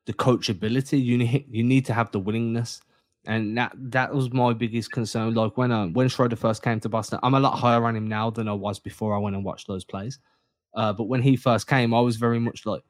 [0.06, 2.82] the coachability, you need you need to have the willingness,
[3.27, 5.33] and that that was my biggest concern.
[5.33, 8.07] Like when uh, when Schroder first came to Boston, I'm a lot higher on him
[8.07, 10.19] now than I was before I went and watched those plays.
[10.75, 12.83] Uh, but when he first came, I was very much like,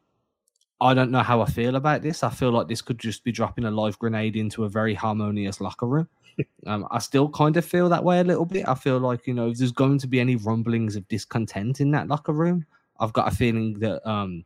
[0.82, 2.24] I don't know how I feel about this.
[2.24, 5.62] I feel like this could just be dropping a live grenade into a very harmonious
[5.62, 6.10] locker room.
[6.67, 8.67] Um, I still kind of feel that way a little bit.
[8.67, 11.91] I feel like, you know, if there's going to be any rumblings of discontent in
[11.91, 12.65] that locker room,
[13.00, 14.43] I've got a feeling that um,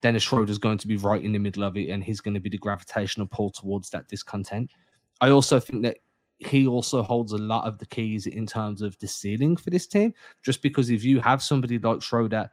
[0.00, 2.40] Dennis Schroder's going to be right in the middle of it and he's going to
[2.40, 4.72] be the gravitational pull towards that discontent.
[5.22, 5.98] I also think that
[6.38, 9.86] he also holds a lot of the keys in terms of the ceiling for this
[9.86, 10.12] team,
[10.44, 12.50] just because if you have somebody like Schroder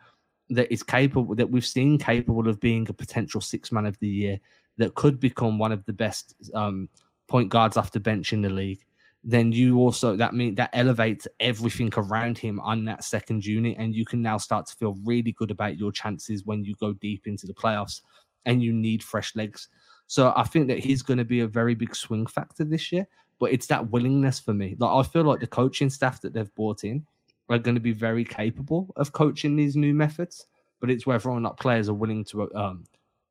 [0.52, 4.08] that is capable that we've seen capable of being a potential six man of the
[4.08, 4.40] year
[4.78, 6.88] that could become one of the best um,
[7.28, 8.84] point guards off the bench in the league
[9.24, 13.94] then you also that mean that elevates everything around him on that second unit and
[13.94, 17.28] you can now start to feel really good about your chances when you go deep
[17.28, 18.02] into the playoffs
[18.46, 19.68] and you need fresh legs
[20.10, 23.08] so i think that he's going to be a very big swing factor this year
[23.40, 26.54] but it's that willingness for me like i feel like the coaching staff that they've
[26.56, 27.06] brought in
[27.50, 30.46] are going to be very capable of coaching these new methods,
[30.80, 32.84] but it's whether or not players are willing to um,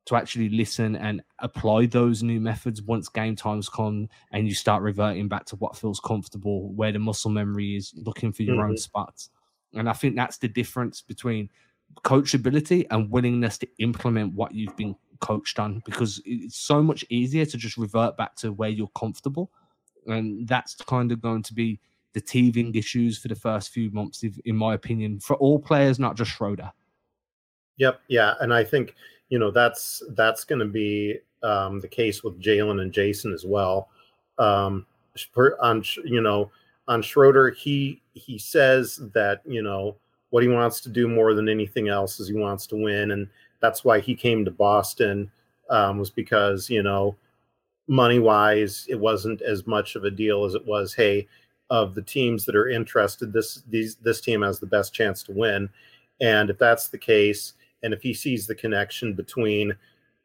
[0.05, 4.81] to actually listen and apply those new methods once game times come and you start
[4.81, 8.71] reverting back to what feels comfortable, where the muscle memory is looking for your mm-hmm.
[8.71, 9.29] own spots.
[9.73, 11.49] And I think that's the difference between
[12.03, 17.45] coachability and willingness to implement what you've been coached on because it's so much easier
[17.45, 19.51] to just revert back to where you're comfortable.
[20.07, 21.79] And that's kind of going to be
[22.13, 26.15] the teething issues for the first few months, in my opinion, for all players, not
[26.15, 26.71] just Schroder.
[27.77, 28.95] Yep, yeah, and I think
[29.29, 33.45] you know that's that's going to be um, the case with Jaylen and Jayson as
[33.45, 33.89] well.
[34.37, 34.85] Um,
[35.61, 36.51] on you know
[36.87, 39.95] on Schroder, he he says that you know
[40.31, 43.27] what he wants to do more than anything else is he wants to win, and
[43.59, 45.31] that's why he came to Boston
[45.69, 47.15] um, was because you know
[47.87, 51.27] money wise it wasn't as much of a deal as it was hey
[51.71, 55.31] of the teams that are interested this these this team has the best chance to
[55.31, 55.69] win.
[56.21, 57.53] And if that's the case
[57.83, 59.73] and if he sees the connection between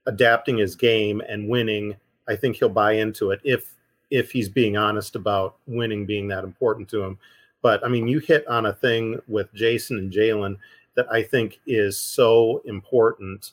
[0.06, 1.94] adapting his game and winning
[2.28, 3.74] i think he'll buy into it if
[4.10, 7.18] if he's being honest about winning being that important to him.
[7.62, 10.56] But i mean you hit on a thing with Jayson and jaylen
[10.96, 13.52] that i think is so important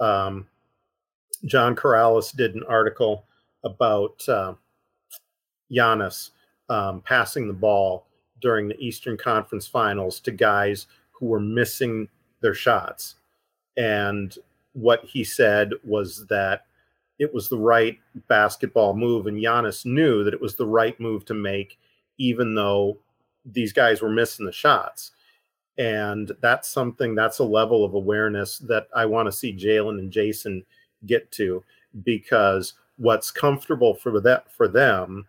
[0.00, 0.46] um,
[1.44, 3.24] John Karalis did an article
[3.64, 4.54] about uh,
[5.70, 6.30] Giannis
[6.68, 8.06] um, passing the ball
[8.40, 12.08] during the Eastern Conference Finals to guys who were missing
[12.40, 13.16] their shots.
[13.76, 14.36] And
[14.72, 16.66] what he said was that
[17.18, 21.24] it was the right basketball move, and Giannis knew that it was the right move
[21.26, 21.78] to make,
[22.16, 22.96] even though
[23.44, 25.12] these guys were missing the shots.
[25.78, 30.12] And that's something, that's a level of awareness that I want to see Jaylen and
[30.12, 30.64] Jayson
[31.06, 31.62] get to
[32.02, 35.26] because what's comfortable for that for them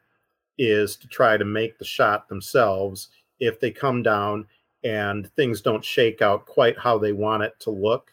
[0.57, 4.45] is to try to make the shot themselves if they come down
[4.83, 8.11] and things don't shake out quite how they want it to look.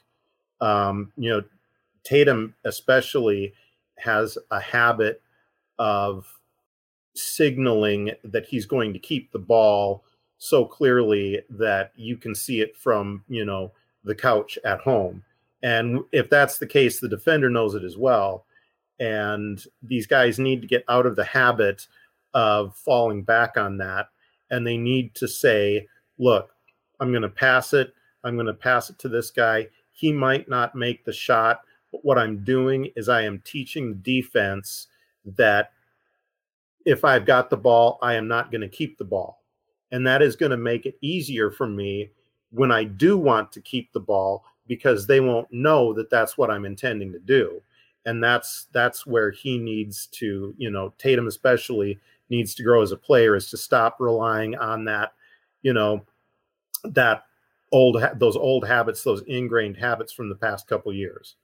[0.61, 1.43] Um, you know
[2.07, 3.53] tatum especially
[3.99, 5.21] has a habit
[5.79, 6.27] of
[7.15, 10.05] signaling that he's going to keep the ball
[10.39, 13.73] so clearly that you can see it from you know
[14.05, 15.23] the couch at home
[15.63, 18.45] and if that's the case, the defender knows it as well.
[19.01, 21.87] And these guys need to get out of the habit
[22.35, 24.09] of falling back on that.
[24.51, 26.51] And they need to say, look,
[27.01, 27.93] I'm going to pass it.
[28.23, 29.67] I'm going to pass it to this guy.
[29.93, 31.63] He might not make the shot.
[31.91, 34.87] But what I'm doing is I am teaching the defense
[35.25, 35.73] that
[36.85, 39.43] if I've got the ball, I am not going to keep the ball.
[39.93, 42.11] And that is going to make it easier for me
[42.51, 46.51] when I do want to keep the ball because they won't know that that's what
[46.51, 47.63] I'm intending to do.
[48.05, 51.99] And that's that's where he needs to, you know, Tatum especially
[52.31, 55.13] needs to grow as a player is to stop relying on that,
[55.63, 56.05] you know,
[56.85, 57.25] that
[57.73, 61.37] old those old habits, those ingrained habits from the past couple years.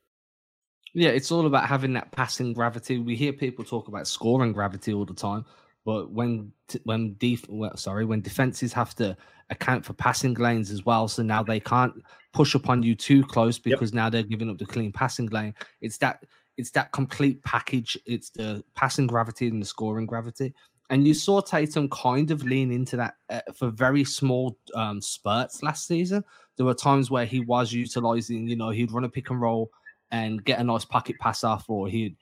[0.94, 2.98] Yeah, it's all about having that passing gravity.
[2.98, 5.44] We hear people talk about scoring gravity all the time,
[5.84, 6.52] but when
[6.84, 9.16] when def well, sorry when defenses have to
[9.50, 11.94] account for passing lanes as well, so now they can't
[12.32, 13.94] push upon you too close because yep.
[13.94, 15.54] now they're giving up the clean passing lane.
[15.80, 16.24] It's that
[16.56, 17.96] it's that complete package.
[18.06, 20.54] It's the passing gravity and the scoring gravity.
[20.90, 25.62] And you saw Tatum kind of lean into that uh, for very small um, spurts
[25.62, 26.22] last season.
[26.56, 29.70] There were times where he was utilizing, you know, he'd run a pick and roll
[30.10, 32.16] and get a nice pocket pass off, or he'd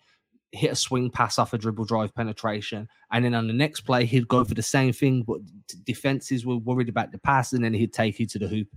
[0.52, 2.88] hit a swing pass off a dribble drive penetration.
[3.12, 5.38] And then on the next play, he'd go for the same thing, but
[5.84, 8.68] defenses were worried about the pass, and then he'd take you to the hoop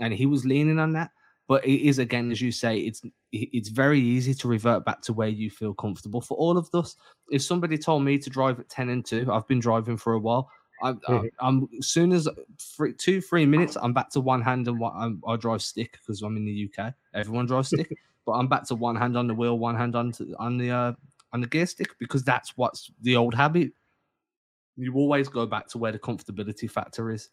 [0.00, 1.10] and he was leaning on that.
[1.46, 3.02] But it is again, as you say, it's
[3.32, 6.20] it's very easy to revert back to where you feel comfortable.
[6.20, 6.96] For all of us,
[7.30, 10.18] if somebody told me to drive at ten and two, I've been driving for a
[10.18, 10.48] while.
[10.82, 11.26] I, mm-hmm.
[11.46, 12.28] Am as soon as
[12.58, 15.98] three, two three minutes, I'm back to one hand and one, I'm, I drive stick
[16.00, 16.94] because I'm in the UK.
[17.14, 17.92] Everyone drives stick,
[18.26, 20.70] but I'm back to one hand on the wheel, one hand on to, on the
[20.70, 20.92] uh,
[21.32, 23.72] on the gear stick because that's what's the old habit.
[24.76, 27.28] You always go back to where the comfortability factor is.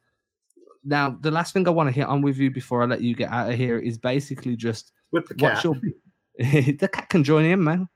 [0.83, 3.15] Now, the last thing I want to hit on with you before I let you
[3.15, 5.63] get out of here is basically just with the cat.
[5.63, 5.75] Your,
[6.39, 7.87] the cat can join in, man.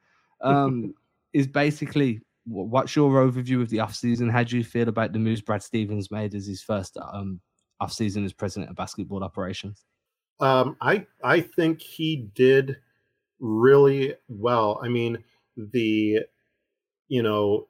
[0.42, 0.94] Um,
[1.34, 4.30] is basically what's your overview of the off season?
[4.30, 7.40] How do you feel about the moves Brad Stevens made as his first um,
[7.80, 9.86] off season as president of basketball operations?
[10.40, 12.78] Um, I I think he did
[13.40, 14.80] really well.
[14.84, 15.24] I mean,
[15.56, 16.20] the
[17.12, 17.68] you know,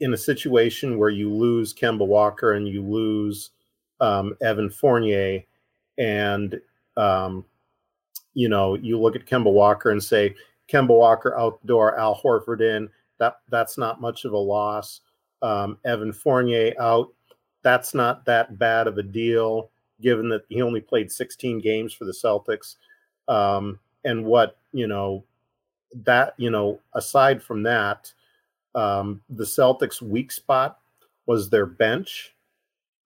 [0.00, 3.50] in a situation where you lose Kemba Walker and you lose
[4.00, 5.44] um, Evan Fournier,
[5.98, 6.60] and
[6.96, 7.44] um,
[8.34, 10.34] you know, you look at Kemba Walker and say
[10.68, 12.88] Kemba Walker out the door, Al Horford in.
[13.18, 15.00] That that's not much of a loss.
[15.42, 17.12] Um, Evan Fournier out.
[17.62, 19.70] That's not that bad of a deal,
[20.00, 22.74] given that he only played 16 games for the Celtics.
[23.28, 25.22] Um, and what you know,
[25.94, 28.12] that you know, aside from that,
[28.74, 30.78] um, the Celtics' weak spot
[31.26, 32.34] was their bench.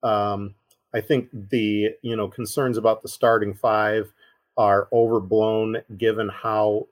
[0.03, 0.55] Um,
[0.95, 4.12] I think the you know concerns about the starting five
[4.57, 6.89] are overblown given how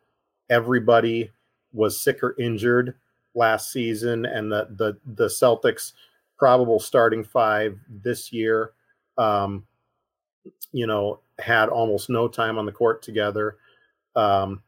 [0.51, 1.31] everybody
[1.73, 2.95] was sick or injured
[3.35, 5.93] last season and the the the Celtics
[6.39, 8.73] probable starting five this year
[9.17, 9.67] um,
[10.73, 13.57] you know had almost no time on the court together
[14.15, 14.63] um,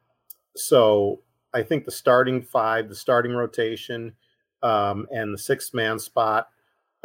[0.57, 1.21] so
[1.55, 4.15] I think the starting five the starting rotation
[4.63, 6.49] um, and the sixth man spot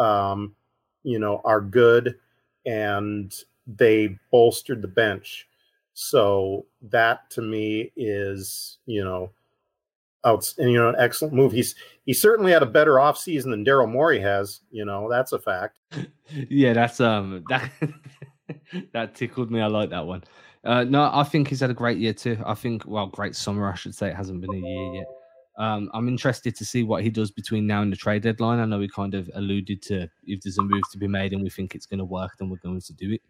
[0.01, 0.55] um,
[1.03, 2.15] you know, are good.
[2.65, 3.33] And
[3.67, 5.47] they bolstered the bench.
[5.93, 9.31] So that to me is, you know,
[10.23, 11.51] out and you know, an excellent move.
[11.51, 11.75] He's
[12.05, 15.79] he certainly had a better offseason than Daryl Morey has, you know, that's a fact.
[16.29, 17.71] yeah, that's um that
[18.93, 19.61] that tickled me.
[19.61, 20.23] I like that one.
[20.63, 22.37] Uh, no, I think he's had a great year too.
[22.45, 24.09] I think, well, great summer, I should say.
[24.09, 25.07] It hasn't been a year yet.
[25.57, 28.59] Um, I'm interested to see what he does between now and the trade deadline.
[28.59, 31.43] I know he kind of alluded to if there's a move to be made and
[31.43, 33.21] we think it's going to work, then we're going to do it.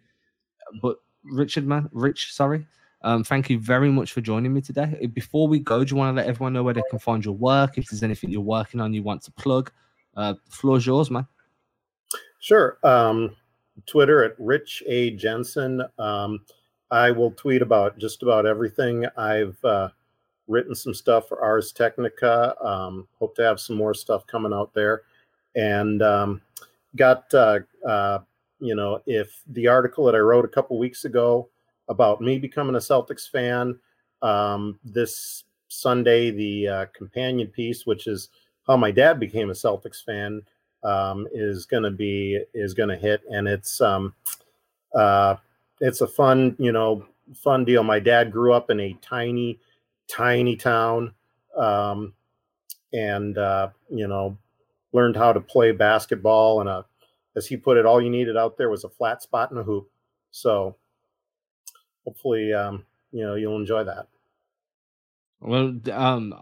[0.82, 2.66] But Richard, man, Rich, sorry.
[3.04, 5.00] Um, thank you very much for joining me today.
[5.04, 7.26] Uh, before we go, do you want to let everyone know where they can find
[7.26, 7.78] your work?
[7.78, 9.72] If there's anything you're working on you want to plug,
[10.16, 11.28] uh, floor's yours, man.
[12.40, 12.78] Sure.
[12.84, 13.36] Um,
[13.88, 15.82] Twitter at Rich A Jensen.
[15.98, 16.42] Um,
[16.92, 19.06] I will tweet about just about everything.
[19.18, 19.90] I've uh,
[20.48, 22.56] written some stuff for Ars Technica.
[22.64, 25.04] Um, hope to have some more stuff coming out there.
[25.56, 26.42] And um,
[26.96, 28.20] got, uh, uh,
[28.60, 31.50] you know, if the article that I wrote a couple weeks ago
[31.88, 33.80] about me becoming a Celtics fan,
[34.22, 38.30] um, this Sunday, the uh, companion piece, which is
[38.68, 40.42] how my dad became a Celtics fan,
[40.84, 44.14] um, is going to be is going to hit, and it's um,
[44.96, 45.36] uh,
[45.82, 47.06] it's a fun, you know,
[47.36, 47.84] fun deal.
[47.84, 49.60] My dad grew up in a tiny,
[50.08, 51.14] tiny town,
[51.58, 52.14] um,
[52.94, 54.38] and uh, you know,
[54.94, 56.62] learned how to play basketball.
[56.62, 56.86] And a,
[57.36, 59.64] as he put it, all you needed out there was a flat spot and a
[59.64, 59.90] hoop.
[60.30, 60.78] So,
[62.06, 64.08] hopefully, um, you know, you'll enjoy that.
[65.42, 66.36] Well, um,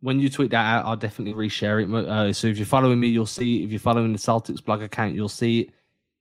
[0.00, 2.08] when you tweet that out, I'll definitely reshare it.
[2.08, 3.64] Uh, so if you're following me, you'll see.
[3.64, 5.70] If you're following the Celtics blog account, you'll see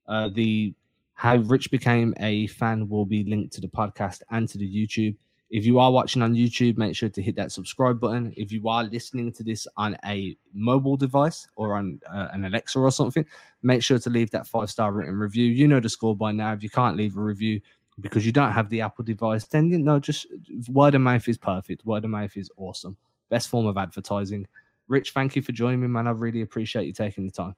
[0.07, 0.73] uh, the
[1.17, 5.15] how Rich became a fan will be linked to the podcast and to the YouTube.
[5.49, 8.31] If you are watching on YouTube, make sure to hit that subscribe button.
[8.37, 12.77] If you are listening to this on a mobile device or on uh, an Alexa
[12.77, 13.25] or something,
[13.63, 15.45] make sure to leave that five star written review.
[15.45, 16.53] You know the score by now.
[16.53, 17.61] If you can't leave a review
[17.99, 20.27] because you don't have the Apple device, then you know just
[20.69, 21.83] word of mouth is perfect.
[21.83, 22.95] Word of mouth is awesome.
[23.31, 24.45] Best form of advertising.
[24.87, 26.05] Rich, thank you for joining me, man.
[26.05, 27.55] I really appreciate you taking the time.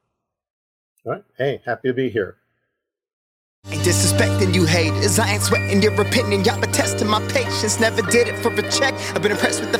[1.06, 1.24] All right.
[1.38, 2.38] Hey, happy to be here.
[3.68, 6.46] Ain't disrespecting you haters, I ain't sweating your opinion.
[6.46, 8.94] Y'all been testing my patience, never did it for a check.
[9.14, 9.80] I've been impressed with the